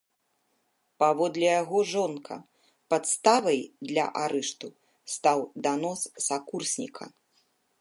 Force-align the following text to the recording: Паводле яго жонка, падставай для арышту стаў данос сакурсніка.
Паводле 1.01 1.43
яго 1.61 1.81
жонка, 1.91 2.35
падставай 2.93 3.59
для 3.91 4.05
арышту 4.23 4.67
стаў 5.17 5.39
данос 5.67 6.01
сакурсніка. 6.31 7.05